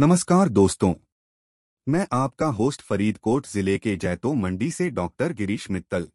[0.00, 0.94] नमस्कार दोस्तों।
[1.88, 6.08] मैं आपका होस्ट फरीदकोट ज़िले के जैतो मंडी से डॉक्टर गिरीश मित्तल।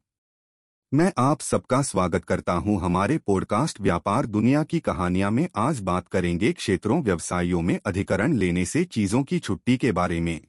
[0.93, 6.07] मैं आप सबका स्वागत करता हूँ हमारे पॉडकास्ट व्यापार दुनिया की कहानियाँ में। आज बात
[6.07, 10.41] करेंगे क्षेत्रों, व्यवसायों में अधिकरण लेने से चीज़ों की छुट्टी के बारे में।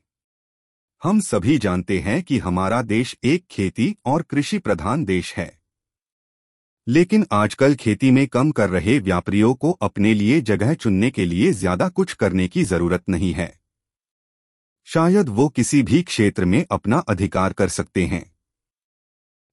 [1.02, 5.59] हम सभी जानते हैं कि हमारा देश एक खेती और कृषि प्रधान देश है।
[6.86, 11.52] लेकिन आजकल खेती में कम कर रहे व्यापारियों को अपने लिए जगह चुनने के लिए
[11.52, 13.52] ज़्यादा कुछ करने की ज़रूरत नहीं है।
[14.88, 18.24] शायद वो किसी भी क्षेत्र में अपना अधिकार कर सकते हैं।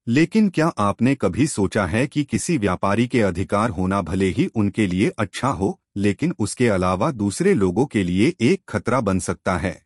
[0.07, 4.87] लेकिन क्या आपने कभी सोचा है कि किसी व्यापारी के अधिकार होना भले ही उनके
[4.87, 9.81] लिए अच्छा हो, लेकिन उसके अलावा दूसरे लोगों के लिए एक खतरा बन सकता है?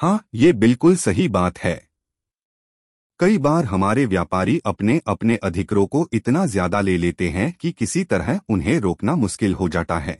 [0.00, 1.93] हाँ ये बिल्कुल सही बात है।
[3.24, 8.02] कई बार हमारे व्यापारी अपने अपने अधिकरों को इतना ज़्यादा ले लेते हैं कि किसी
[8.04, 10.18] तरह उन्हें रोकना मुश्किल हो जाता है।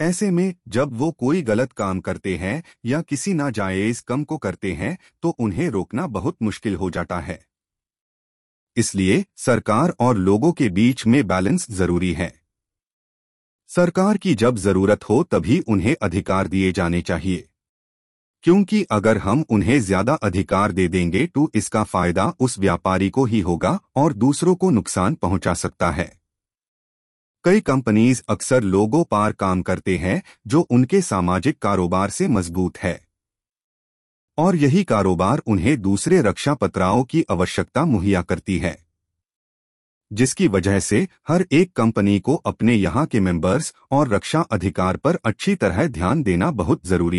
[0.00, 4.72] ऐसे में, जब वो कोई गलत काम करते हैं या किसी नाजायज कम को करते
[4.72, 7.40] हैं तो उन्हें रोकना बहुत मुश्किल हो जाता है।
[8.76, 12.32] इसलिए, सरकार और लोगों के बीच में बैलेंस ज़रूरी है।
[13.70, 17.47] सरकार की जब ज़रूरत हो, तभी उन्हें अधिकार दिए जाने चाहिए।
[18.44, 23.40] क्योंकि अगर हम उन्हें ज़्यादा अधिकार दे देंगे तो इसका फ़ायदा उस व्यापारी को ही
[23.40, 26.18] होगा और दूसरों को नुकसान पहुँचा सकता है।
[27.44, 33.00] कई कंपनीज़ अक्सर लोगों पार काम करते हैं, जो उनके सामाजिक कारोबार से मज़बूत है।
[34.38, 38.78] और यही कारोबार उन्हें दूसरे रक्षा पत्राओं की आवश्यकता मुहैया करती है।
[40.12, 45.18] जिसकी वजह से हर एक कंपनी को अपने यहाँ के मेंबर्स और रक्षा अधिकार पर
[45.24, 47.16] अच्छी तरह ध्यान देना बहुत ज़रूरी